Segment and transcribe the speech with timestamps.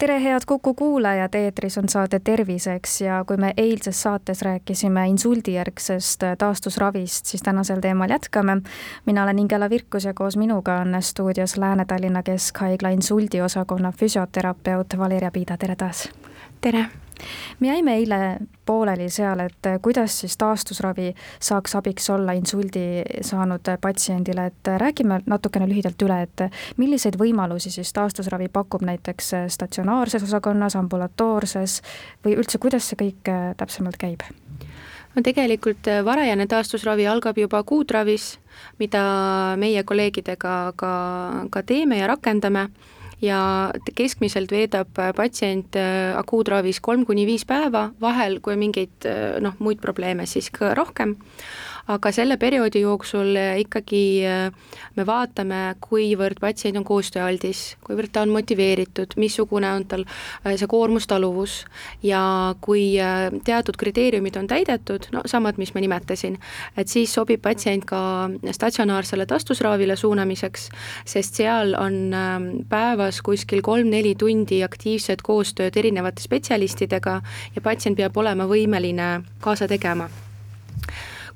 [0.00, 6.24] tere, head Kuku kuulajad, eetris on saade Terviseks ja kui me eilses saates rääkisime insuldijärgsest
[6.38, 8.56] taastusravist, siis tänasel teemal jätkame.
[9.06, 15.56] mina olen Ingela Virkus ja koos minuga on stuudios Lääne-Tallinna Keskhaigla insuldiosakonna füsioterapeut Valeria Piida,
[15.56, 16.08] tere taas!
[16.60, 16.84] tere!
[17.60, 18.20] Me jäime eile
[18.66, 25.68] pooleli seal, et kuidas siis taastusravi saaks abiks olla insuldi saanud patsiendile, et räägime natukene
[25.68, 26.46] lühidalt üle, et
[26.76, 31.80] milliseid võimalusi siis taastusravi pakub näiteks statsionaarses osakonnas, ambulatoorses
[32.24, 34.24] või üldse, kuidas see kõik täpsemalt käib?
[35.14, 38.36] no tegelikult varajane taastusravi algab juba akuutravis,
[38.78, 39.02] mida
[39.58, 40.92] meie kolleegidega ka,
[41.50, 42.68] ka teeme ja rakendame
[43.20, 49.56] ja keskmiselt veedab patsient äh, akuutravis kolm kuni viis päeva, vahel, kui mingeid äh, noh,
[49.60, 51.16] muid probleeme, siis ka rohkem
[51.90, 58.22] aga selle perioodi jooksul eh, ikkagi eh, me vaatame, kuivõrd patsient on koostööaldis, kuivõrd ta
[58.24, 61.64] on motiveeritud, missugune on tal eh, see koormustaluvus.
[62.06, 62.22] Ja
[62.62, 62.94] kui
[63.44, 66.38] teatud kriteeriumid on täidetud, no samad, mis ma nimetasin,
[66.78, 68.00] et siis sobib patsient ka
[68.54, 70.68] statsionaarsele taastusraavile suunamiseks,
[71.08, 72.14] sest seal on
[72.70, 77.20] päevas kuskil kolm-neli tundi aktiivset koostööd erinevate spetsialistidega
[77.56, 79.12] ja patsient peab olema võimeline
[79.44, 80.10] kaasa tegema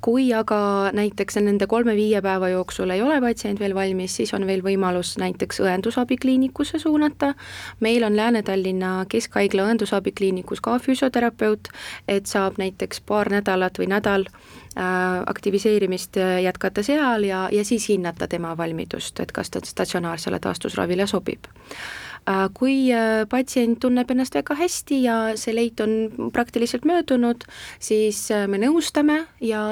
[0.04, 0.58] kui aga
[0.92, 5.62] näiteks nende kolme-viie päeva jooksul ei ole patsient veel valmis, siis on veel võimalus näiteks
[5.64, 7.32] õendusabikliinikusse suunata,
[7.80, 11.72] meil on Lääne-Tallinna Keskhaigla õendusabikliinikus ka füsioterapeut,
[12.08, 14.84] et saab näiteks paar nädalat või nädal äh,
[15.26, 21.48] aktiviseerimist jätkata seal ja, ja siis hinnata tema valmidust, et kas ta statsionaarsele taastusravile sobib.
[21.48, 22.13] Äh,
[22.56, 27.44] kui äh, patsient tunneb ennast väga hästi ja see leit on praktiliselt möödunud,
[27.82, 29.62] siis äh, me nõustame ja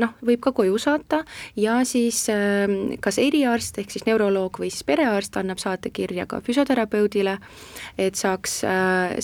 [0.00, 1.22] noh, võib ka koju saata
[1.56, 2.24] ja siis
[3.02, 7.38] kas eriarst ehk siis neuroloog või siis perearst annab saatekirja ka füsioterapeudile,
[7.98, 8.60] et saaks,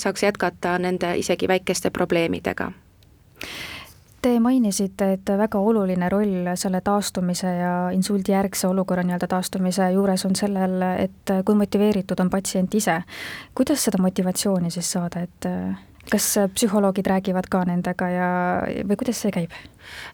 [0.01, 2.73] saaks jätkata nende isegi väikeste probleemidega
[4.23, 10.35] Te mainisite, et väga oluline roll selle taastumise ja insuldijärgse olukorra nii-öelda taastumise juures on
[10.37, 13.03] sellel, et kui motiveeritud on patsient ise.
[13.55, 15.47] kuidas seda motivatsiooni siis saada, et
[16.11, 18.31] kas psühholoogid räägivad ka nendega ja,
[18.89, 19.55] või kuidas see käib?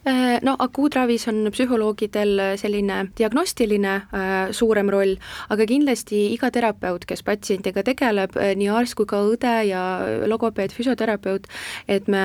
[0.07, 5.17] Äh, no akuutravis on psühholoogidel selline diagnostiline äh, suurem roll,
[5.53, 9.83] aga kindlasti iga terapeut, kes patsientiga tegeleb, äh, nii arst kui ka õde ja
[10.31, 11.49] logopeed, füsioterapeut,
[11.89, 12.25] et me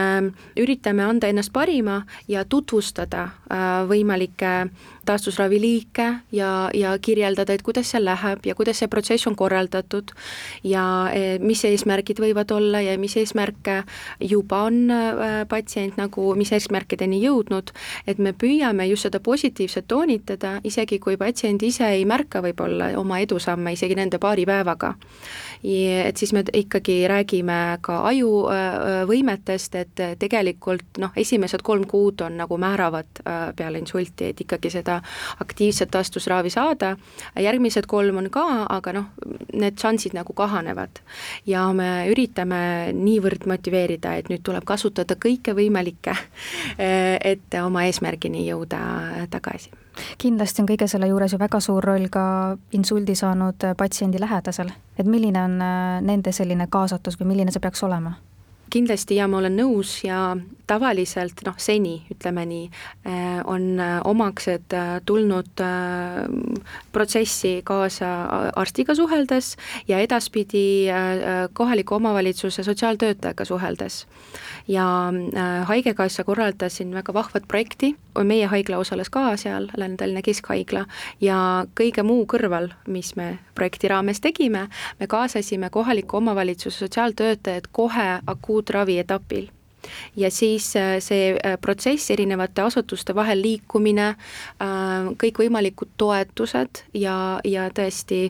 [0.60, 3.30] üritame anda ennast parima ja tutvustada
[3.90, 4.70] võimalikke
[5.10, 10.14] taastusraviliike ja, ja kirjeldada, et kuidas see läheb ja kuidas see protsess on korraldatud
[10.64, 10.84] ja
[11.42, 13.82] mis eesmärgid võivad olla ja mis eesmärke
[14.22, 14.92] juba on
[15.50, 17.74] patsient nagu, mis eesmärkideni jõudnud,
[18.08, 23.20] et me püüame just seda positiivset toonitada, isegi kui patsient ise ei märka võib-olla oma
[23.24, 24.94] edusamme isegi nende paari päevaga.
[25.64, 32.22] et siis me ikkagi räägime ka aju äh, võimetest, et tegelikult noh, esimesed kolm kuud
[32.22, 33.24] on nagu määravad
[33.56, 34.99] peale insulti, et ikkagi seda
[35.40, 36.96] aktiivset taastusraavi saada,
[37.40, 39.10] järgmised kolm on ka, aga noh,
[39.54, 41.02] need šansid nagu kahanevad.
[41.46, 46.16] ja me üritame niivõrd motiveerida, et nüüd tuleb kasutada kõike võimalikke,
[47.32, 48.80] et oma eesmärgini jõuda
[49.30, 49.72] tagasi.
[50.18, 55.06] kindlasti on kõige selle juures ju väga suur roll ka insuldi saanud patsiendi lähedasel, et
[55.06, 58.16] milline on äh, nende selline kaasatus või milline see peaks olema?
[58.70, 60.38] Kindlasti ja ma olen nõus ja
[60.70, 62.68] tavaliselt noh, seni ütleme nii,
[63.10, 64.76] äh, on äh, omaksed
[65.06, 65.64] tulnud
[66.94, 68.10] protsessi kaasa
[68.60, 69.56] arstiga suheldes
[69.88, 70.90] ja edaspidi
[71.54, 74.06] kohaliku omavalitsuse sotsiaaltöötajaga suheldes.
[74.70, 80.86] Ja äh, Haigekassa korraldas siin väga vahvat projekti, meie haigla osales ka seal, Lääne-Tallinna Keskhaigla,
[81.22, 84.68] ja kõige muu kõrval, mis me projekti raames tegime,
[85.00, 89.50] me kaasasime kohaliku omavalitsuse sotsiaaltöötajad kohe akuutravi etapil
[90.16, 97.68] ja siis äh, see äh, protsess, erinevate asutuste vahel liikumine, äh, kõikvõimalikud toetused ja, ja
[97.74, 98.22] tõesti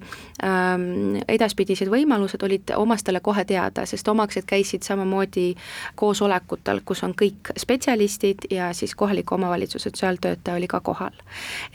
[0.44, 5.54] ähm, edaspidised võimalused olid omastele kohe teada, sest omaksed käisid samamoodi
[6.00, 11.14] koosolekutel, kus on kõik spetsialistid ja siis kohaliku omavalitsuse sotsiaaltöötaja oli ka kohal.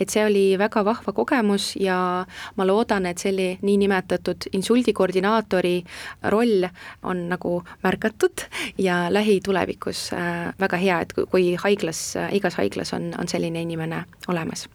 [0.00, 2.26] et see oli väga vahva kogemus ja
[2.56, 5.84] ma loodan, et selle niinimetatud insuldikoordinaatori
[6.30, 6.66] roll
[7.02, 8.46] on nagu märgatud
[8.78, 10.10] ja lähitulevikus tulevikus
[10.60, 14.66] väga hea, et kui haiglas, igas haiglas on, on selline inimene olemas.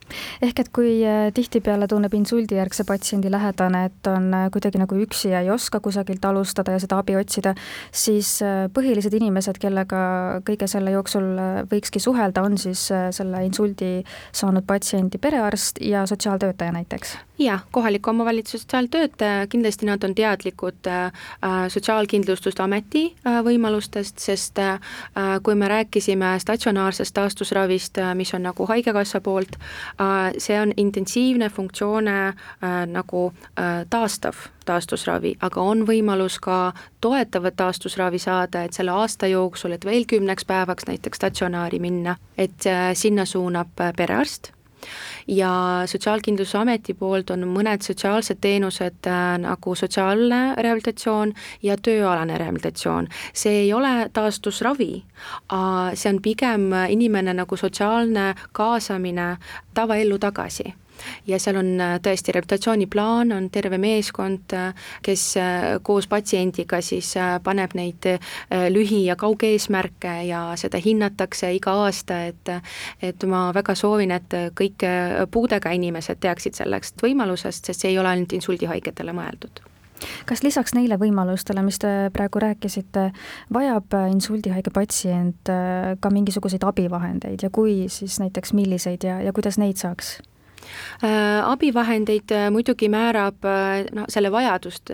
[0.42, 1.00] ehk et kui
[1.34, 6.72] tihtipeale tunneb insuldijärgse patsiendi lähedane, et on kuidagi nagu üksi ja ei oska kusagilt alustada
[6.72, 7.54] ja seda abi otsida,
[7.92, 8.40] siis
[8.74, 11.32] põhilised inimesed, kellega kõige selle jooksul
[11.70, 14.00] võikski suhelda, on siis selle insuldi
[14.32, 17.18] saanud patsiendi perearst ja sotsiaaltöötaja näiteks?
[17.40, 21.12] Jah, kohaliku omavalitsuse sotsiaaltöötaja, kindlasti nad on teadlikud äh,
[21.68, 24.80] Sotsiaalkindlustusameti äh, võimalustest, sest äh,
[25.42, 29.56] kui me rääkisime statsionaarsest taastusravist, mis on nagu Haigekassa poolt,
[30.38, 32.32] see on intensiivne funktsioone
[32.86, 33.22] nagu
[33.90, 40.06] taastav taastusravi, aga on võimalus ka toetavat taastusravi saada, et selle aasta jooksul, et veel
[40.06, 44.52] kümneks päevaks näiteks statsionaari minna, et sinna suunab perearst
[45.28, 45.52] ja
[45.86, 51.32] Sotsiaalkindlustusameti poolt on mõned sotsiaalsed teenused äh, nagu sotsiaalne rehabilitatsioon
[51.62, 53.08] ja tööalane rehabilitatsioon.
[53.34, 54.92] see ei ole taastusravi,
[55.94, 59.36] see on pigem inimene nagu sotsiaalne kaasamine
[59.74, 60.74] tavaellu tagasi
[61.26, 64.74] ja seal on äh, tõesti rehabilitatsiooniplaan, on terve meeskond, äh,
[65.06, 67.12] kes äh, koos patsiendiga siis
[67.44, 68.06] paneb neid
[68.72, 72.52] lühi- ja kaugeesmärke ja seda hinnatakse iga aasta, et
[73.02, 74.84] et ma väga soovin, et kõik
[75.30, 79.62] puudega inimesed teaksid sellest võimalusest, sest see ei ole ainult insuldihaigetele mõeldud
[80.26, 83.10] kas lisaks neile võimalustele, mis te praegu rääkisite,
[83.52, 85.52] vajab insuldihaige patsient
[86.00, 90.18] ka mingisuguseid abivahendeid ja kui, siis näiteks milliseid ja, ja kuidas neid saaks?
[91.02, 94.92] Äh, abivahendeid äh, muidugi määrab, äh, noh, selle vajadust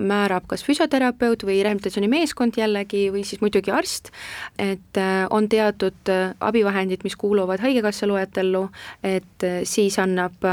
[0.00, 4.10] määrab kas füsioterapeut või rehabilitatsioonimeeskond jällegi või siis muidugi arst,
[4.58, 4.98] et
[5.30, 6.10] on teatud
[6.40, 8.64] abivahendid, mis kuuluvad Haigekassa loetellu,
[9.04, 10.46] et siis annab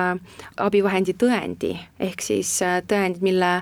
[0.57, 2.51] abivahendi tõendi, ehk siis
[2.89, 3.53] tõend, mille,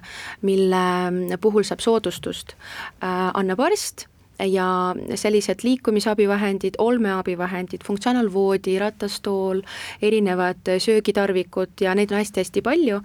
[0.45, 2.55] mille puhul saab soodustust,
[3.01, 4.07] annab arst
[4.39, 9.61] ja sellised liikumisabivahendid, olmeabivahendid, funktsionaalvoodi, ratastool,
[10.01, 13.01] erinevad söögitarvikud ja neid on hästi-hästi palju,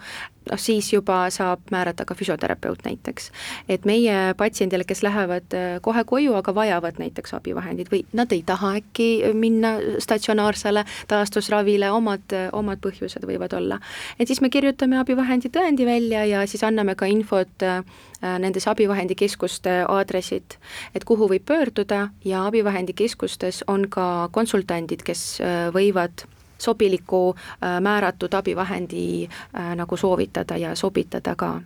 [0.48, 3.30] noh siis juba saab määrata ka füsioterapeut näiteks.
[3.68, 8.42] et meie patsiendile, kes lähevad äh, kohe koju, aga vajavad näiteks abivahendid või nad ei
[8.46, 13.80] taha äkki minna statsionaarsele taastusravile, omad, omad põhjused võivad olla.
[14.18, 17.84] et siis me kirjutame abivahendi tõendi välja ja siis anname ka infot äh,
[18.20, 20.56] nendes abivahendikeskuste aadressid,
[20.94, 26.26] et kuhu võib pöörduda ja abivahendikeskustes on ka konsultandid, kes äh, võivad
[26.60, 31.60] sobiliku äh, määratud abivahendi äh, nagu soovitada ja sobitada ka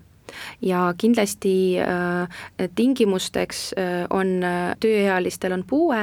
[0.62, 2.29] ja kindlasti äh,
[2.75, 6.00] tingimusteks äh, on äh, tööealistel on puue,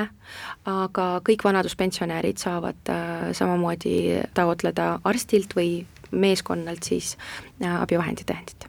[0.65, 7.15] aga kõik vanaduspensionärid saavad äh, samamoodi taotleda arstilt või meeskonnalt siis
[7.63, 8.67] äh, abivahendi tõendit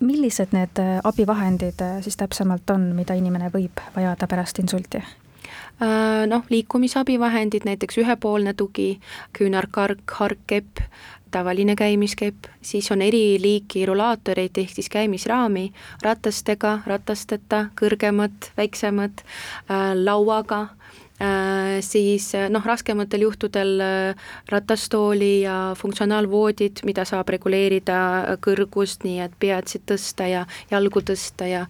[0.00, 5.02] millised need abivahendid siis täpsemalt on, mida inimene võib vajada pärast insulti?
[5.82, 9.00] Äh, noh, liikumisabivahendid, näiteks ühepoolne tugi,
[9.38, 10.82] küünarkark, harkkepp,
[11.30, 15.68] tavaline käimiskepp, siis on eri liiki rulaatoreid ehk siis käimisraami
[16.02, 19.22] ratastega, ratasteta, kõrgemad, väiksemad,
[19.70, 20.66] äh, lauaga
[21.80, 29.34] siis äh, noh, raskematel juhtudel äh, ratastooli ja funktsionaalvoodid, mida saab reguleerida kõrgust, nii et
[29.40, 31.64] peatsid tõsta ja jalgu tõsta ja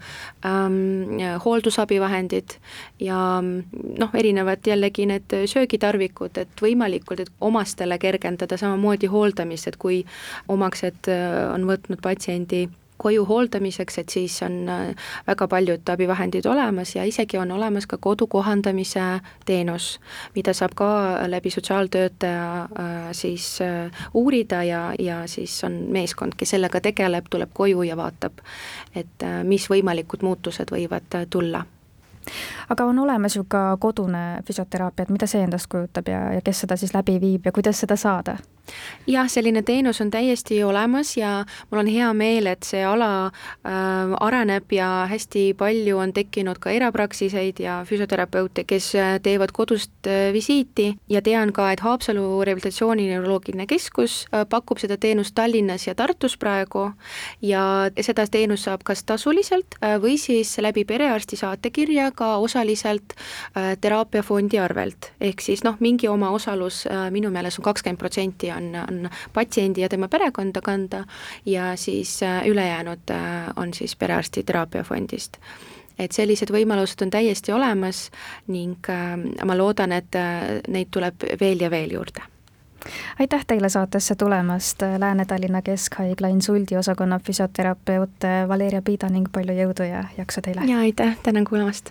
[0.44, 2.58] ähm, hooldusabivahendid
[3.00, 10.02] ja noh, erinevad jällegi need söögitarvikud, et võimalikult, et omastele kergendada samamoodi hooldamist, et kui
[10.48, 11.08] omaksed
[11.54, 12.66] on võtnud patsiendi
[12.98, 17.96] koju hooldamiseks, et siis on äh, väga paljud abivahendid olemas ja isegi on olemas ka
[18.00, 20.00] kodu kohandamise teenus,
[20.34, 20.90] mida saab ka
[21.26, 27.50] läbi sotsiaaltöötaja äh, siis äh, uurida ja, ja siis on meeskond, kes sellega tegeleb, tuleb
[27.54, 28.42] koju ja vaatab,
[28.96, 31.64] et mis võimalikud muutused võivad tulla
[32.68, 36.64] aga on olemas ju ka kodune füsioteraapia, et mida see endast kujutab ja, ja kes
[36.64, 38.36] seda siis läbi viib ja kuidas seda saada?
[39.06, 44.14] Jah, selline teenus on täiesti olemas ja mul on hea meel, et see ala äh,
[44.20, 50.32] areneb ja hästi palju on tekkinud ka erapraksiseid ja füsioterapeute, kes äh, teevad kodust äh,
[50.32, 50.92] visiiti.
[51.08, 56.90] Ja tean ka, et Haapsalu rehabilitatsioonineuroloogiline keskus äh, pakub seda teenust Tallinnas ja Tartus praegu.
[57.42, 57.62] Ja
[58.00, 65.42] seda teenust saab kas tasuliselt või siis läbi perearsti saatekirjaga osaliselt äh, teraapiafondi arvelt, ehk
[65.44, 66.84] siis noh, mingi omaosalus
[67.14, 71.04] minu meelest on kakskümmend protsenti on, on patsiendi ja tema perekonda kanda
[71.46, 73.18] ja siis äh, ülejäänud äh,
[73.56, 75.36] on siis perearsti teraapiafondist
[75.98, 78.08] et sellised võimalused on täiesti olemas
[78.46, 80.18] ning äh, ma loodan, et
[80.68, 82.22] neid tuleb veel ja veel juurde
[83.18, 90.44] aitäh teile saatesse tulemast, Lääne-Tallinna Keskhaigla insuldiosakonna füsioterapeut Valeria Piida ning palju jõudu ja jaksu
[90.46, 90.66] teile!
[90.70, 91.90] ja aitäh, tänan kuulamast!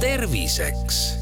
[0.00, 1.21] terviseks